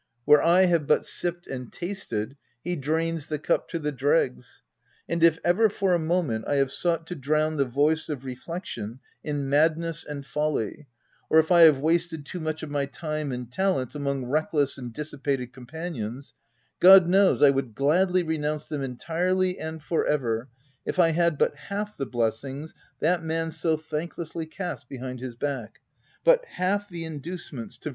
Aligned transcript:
Where 0.25 0.41
I 0.41 0.65
have 0.65 0.87
but 0.87 1.05
sipped 1.05 1.45
and 1.45 1.71
tasted, 1.71 2.35
he 2.63 2.75
drains 2.75 3.27
the 3.27 3.37
cup 3.37 3.69
to 3.69 3.77
the 3.77 3.91
dregs; 3.91 4.63
and 5.07 5.23
if 5.23 5.37
ever 5.45 5.69
for 5.69 5.93
a 5.93 5.99
moment 5.99 6.45
I 6.47 6.55
have 6.55 6.71
sought 6.71 7.05
to 7.05 7.15
drown 7.15 7.57
the 7.57 7.65
voice 7.67 8.09
of 8.09 8.25
reflection 8.25 8.99
in 9.23 9.47
madness 9.47 10.03
and 10.03 10.25
folly, 10.25 10.87
or 11.29 11.37
if 11.37 11.51
I 11.51 11.61
have 11.61 11.77
wasted 11.81 12.25
too 12.25 12.39
much 12.39 12.63
of 12.63 12.71
my 12.71 12.87
time 12.87 13.31
and 13.31 13.51
talents 13.51 13.93
among 13.93 14.25
reckless 14.25 14.75
and 14.75 14.91
dissipated 14.91 15.53
com 15.53 15.67
panions, 15.67 16.33
God 16.79 17.05
knows 17.05 17.43
I 17.43 17.51
wo'ild 17.51 17.75
gladly 17.75 18.23
renounce 18.23 18.65
them 18.65 18.81
entirely 18.81 19.59
and 19.59 19.83
for 19.83 20.07
ever, 20.07 20.49
if 20.83 20.97
I 20.97 21.09
had 21.11 21.37
but 21.37 21.55
half 21.55 21.95
the 21.95 22.07
blessings 22.07 22.73
that 23.01 23.21
man 23.21 23.51
so 23.51 23.77
thanklessly 23.77 24.47
casts 24.47 24.83
be 24.83 24.97
hind 24.97 25.19
his 25.19 25.35
back— 25.35 25.79
but 26.23 26.43
half 26.45 26.89
the 26.89 27.05
inducements 27.05 27.77
to 27.77 27.89
VOL. 27.89 27.89